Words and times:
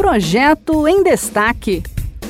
Projeto 0.00 0.88
em 0.88 1.02
Destaque. 1.02 1.82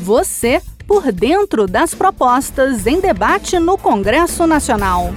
Você 0.03 0.61
por 0.89 1.13
dentro 1.13 1.69
das 1.69 1.95
propostas 1.95 2.85
em 2.85 3.01
debate 3.01 3.61
no 3.61 3.79
Congresso 3.79 4.45
Nacional. 4.45 5.11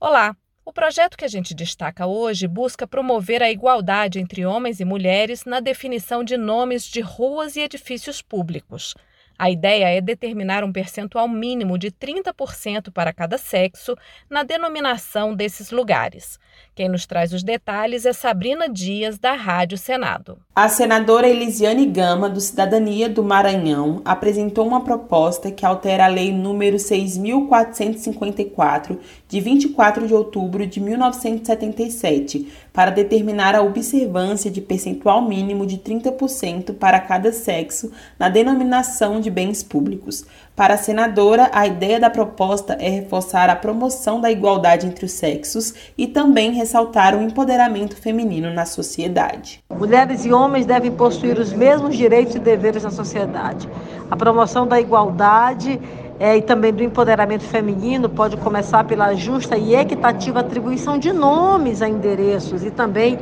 Olá! 0.00 0.34
O 0.64 0.72
projeto 0.72 1.18
que 1.18 1.26
a 1.26 1.28
gente 1.28 1.54
destaca 1.54 2.06
hoje 2.06 2.48
busca 2.48 2.86
promover 2.86 3.42
a 3.42 3.50
igualdade 3.50 4.20
entre 4.20 4.46
homens 4.46 4.80
e 4.80 4.86
mulheres 4.86 5.44
na 5.44 5.60
definição 5.60 6.24
de 6.24 6.38
nomes 6.38 6.84
de 6.84 7.02
ruas 7.02 7.54
e 7.56 7.60
edifícios 7.60 8.22
públicos. 8.22 8.94
A 9.38 9.50
ideia 9.50 9.86
é 9.86 10.00
determinar 10.00 10.64
um 10.64 10.72
percentual 10.72 11.28
mínimo 11.28 11.78
de 11.78 11.90
30% 11.90 12.92
para 12.92 13.12
cada 13.12 13.38
sexo 13.38 13.96
na 14.28 14.42
denominação 14.42 15.34
desses 15.34 15.70
lugares. 15.70 16.38
Quem 16.74 16.88
nos 16.88 17.04
traz 17.04 17.34
os 17.34 17.42
detalhes 17.42 18.06
é 18.06 18.12
Sabrina 18.12 18.68
Dias, 18.68 19.18
da 19.18 19.34
Rádio 19.34 19.76
Senado. 19.76 20.38
A 20.54 20.68
senadora 20.68 21.28
Elisiane 21.28 21.86
Gama, 21.86 22.30
do 22.30 22.40
Cidadania 22.40 23.08
do 23.08 23.22
Maranhão, 23.22 24.00
apresentou 24.04 24.66
uma 24.66 24.82
proposta 24.82 25.50
que 25.50 25.66
altera 25.66 26.04
a 26.04 26.08
Lei 26.08 26.32
número 26.32 26.76
6.454, 26.76 28.98
de 29.28 29.40
24 29.40 30.06
de 30.06 30.14
outubro 30.14 30.66
de 30.66 30.80
1977, 30.80 32.50
para 32.72 32.90
determinar 32.90 33.54
a 33.54 33.62
observância 33.62 34.50
de 34.50 34.60
percentual 34.60 35.20
mínimo 35.20 35.66
de 35.66 35.78
30% 35.78 36.74
para 36.74 37.00
cada 37.00 37.32
sexo 37.32 37.90
na 38.18 38.28
denominação 38.28 39.20
de 39.20 39.30
bens 39.32 39.62
públicos. 39.62 40.24
Para 40.54 40.74
a 40.74 40.76
senadora, 40.76 41.50
a 41.52 41.66
ideia 41.66 41.98
da 41.98 42.10
proposta 42.10 42.76
é 42.78 42.88
reforçar 42.88 43.48
a 43.48 43.56
promoção 43.56 44.20
da 44.20 44.30
igualdade 44.30 44.86
entre 44.86 45.06
os 45.06 45.12
sexos 45.12 45.74
e 45.96 46.06
também 46.06 46.52
ressaltar 46.52 47.16
o 47.16 47.22
empoderamento 47.22 47.96
feminino 47.96 48.52
na 48.52 48.66
sociedade. 48.66 49.60
Mulheres 49.76 50.24
e 50.24 50.32
homens 50.32 50.66
devem 50.66 50.92
possuir 50.92 51.38
os 51.38 51.52
mesmos 51.52 51.96
direitos 51.96 52.34
e 52.34 52.38
deveres 52.38 52.82
na 52.82 52.90
sociedade. 52.90 53.68
A 54.10 54.16
promoção 54.16 54.66
da 54.66 54.78
igualdade 54.78 55.80
é, 56.20 56.36
e 56.36 56.42
também 56.42 56.72
do 56.72 56.84
empoderamento 56.84 57.42
feminino 57.42 58.08
pode 58.08 58.36
começar 58.36 58.84
pela 58.84 59.14
justa 59.14 59.56
e 59.56 59.74
equitativa 59.74 60.40
atribuição 60.40 60.96
de 60.96 61.12
nomes 61.12 61.82
a 61.82 61.88
endereços 61.88 62.62
e 62.62 62.70
também 62.70 63.18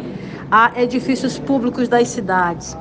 a 0.50 0.72
edifícios 0.76 1.38
públicos 1.38 1.88
das 1.88 2.08
cidades. 2.08 2.76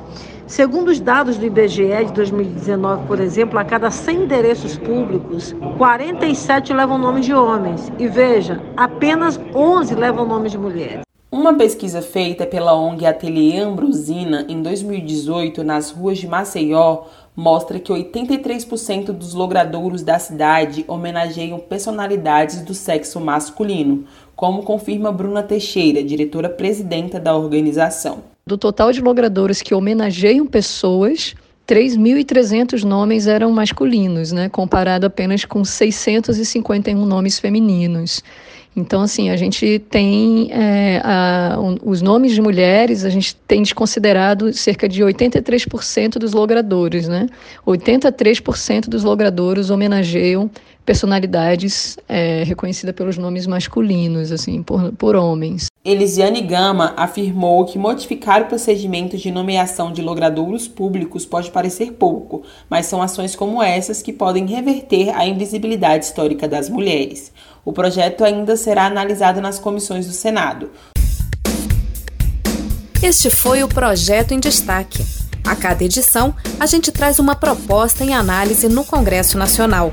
Segundo 0.50 0.88
os 0.88 0.98
dados 0.98 1.38
do 1.38 1.46
IBGE 1.46 2.06
de 2.06 2.12
2019, 2.12 3.06
por 3.06 3.20
exemplo, 3.20 3.56
a 3.56 3.64
cada 3.64 3.88
100 3.88 4.24
endereços 4.24 4.76
públicos, 4.76 5.54
47 5.78 6.72
levam 6.72 6.98
nome 6.98 7.20
de 7.20 7.32
homens. 7.32 7.88
E 8.00 8.08
veja, 8.08 8.60
apenas 8.76 9.40
11 9.54 9.94
levam 9.94 10.26
nome 10.26 10.48
de 10.50 10.58
mulheres. 10.58 11.02
Uma 11.30 11.54
pesquisa 11.54 12.02
feita 12.02 12.44
pela 12.44 12.74
ONG 12.74 13.06
Ateliê 13.06 13.60
Ambrosina 13.60 14.44
em 14.48 14.60
2018 14.60 15.62
nas 15.62 15.92
ruas 15.92 16.18
de 16.18 16.26
Maceió 16.26 17.04
mostra 17.36 17.78
que 17.78 17.92
83% 17.92 19.12
dos 19.12 19.34
logradouros 19.34 20.02
da 20.02 20.18
cidade 20.18 20.84
homenageiam 20.88 21.60
personalidades 21.60 22.60
do 22.62 22.74
sexo 22.74 23.20
masculino, 23.20 24.04
como 24.34 24.64
confirma 24.64 25.12
Bruna 25.12 25.44
Teixeira, 25.44 26.02
diretora-presidenta 26.02 27.20
da 27.20 27.36
organização. 27.36 28.29
Do 28.50 28.58
total 28.58 28.90
de 28.90 29.00
logradouros 29.00 29.62
que 29.62 29.72
homenageiam 29.72 30.44
pessoas, 30.44 31.36
3.300 31.68 32.82
nomes 32.82 33.28
eram 33.28 33.52
masculinos, 33.52 34.32
né, 34.32 34.48
comparado 34.48 35.06
apenas 35.06 35.44
com 35.44 35.64
651 35.64 37.06
nomes 37.06 37.38
femininos. 37.38 38.24
Então, 38.74 39.02
assim, 39.02 39.30
a 39.30 39.36
gente 39.36 39.78
tem 39.88 40.50
é, 40.50 41.00
a, 41.04 41.58
os 41.84 42.02
nomes 42.02 42.32
de 42.32 42.42
mulheres, 42.42 43.04
a 43.04 43.08
gente 43.08 43.36
tem 43.36 43.62
desconsiderado 43.62 44.52
cerca 44.52 44.88
de 44.88 45.00
83% 45.00 46.18
dos 46.18 46.32
logradores, 46.32 47.06
né? 47.06 47.28
83% 47.64 48.88
dos 48.88 49.04
logradores 49.04 49.70
homenageiam 49.70 50.50
personalidades 50.90 51.96
é, 52.08 52.42
reconhecidas 52.42 52.92
pelos 52.96 53.16
nomes 53.16 53.46
masculinos, 53.46 54.32
assim, 54.32 54.60
por, 54.60 54.90
por 54.94 55.14
homens. 55.14 55.66
Elisiane 55.84 56.40
Gama 56.40 56.94
afirmou 56.96 57.64
que 57.64 57.78
modificar 57.78 58.42
o 58.42 58.46
procedimento 58.46 59.16
de 59.16 59.30
nomeação 59.30 59.92
de 59.92 60.02
logradouros 60.02 60.66
públicos 60.66 61.24
pode 61.24 61.48
parecer 61.52 61.92
pouco, 61.92 62.42
mas 62.68 62.86
são 62.86 63.00
ações 63.00 63.36
como 63.36 63.62
essas 63.62 64.02
que 64.02 64.12
podem 64.12 64.46
reverter 64.46 65.10
a 65.10 65.24
invisibilidade 65.24 66.06
histórica 66.06 66.48
das 66.48 66.68
mulheres. 66.68 67.30
O 67.64 67.72
projeto 67.72 68.24
ainda 68.24 68.56
será 68.56 68.86
analisado 68.86 69.40
nas 69.40 69.60
comissões 69.60 70.08
do 70.08 70.12
Senado. 70.12 70.72
Este 73.00 73.30
foi 73.30 73.62
o 73.62 73.68
Projeto 73.68 74.34
em 74.34 74.40
Destaque. 74.40 75.06
A 75.46 75.54
cada 75.54 75.84
edição, 75.84 76.34
a 76.58 76.66
gente 76.66 76.90
traz 76.90 77.20
uma 77.20 77.36
proposta 77.36 78.02
em 78.02 78.12
análise 78.12 78.68
no 78.68 78.84
Congresso 78.84 79.38
Nacional. 79.38 79.92